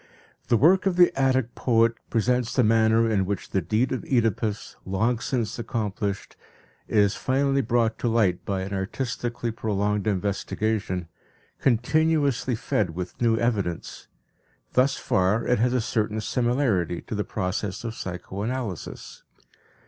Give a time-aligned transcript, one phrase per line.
[0.47, 4.75] The work of the Attic poet presents the manner in which the deed of Oedipus,
[4.83, 6.35] long since accomplished,
[6.87, 11.07] is finally brought to light by an artistically prolonged investigation,
[11.59, 14.07] continuously fed with new evidence;
[14.73, 19.21] thus far it has a certain similarity to the process of psychoanalysis.